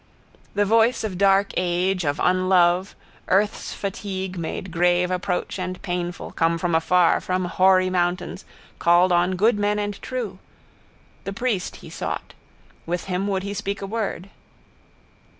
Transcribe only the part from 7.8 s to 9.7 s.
mountains, called on good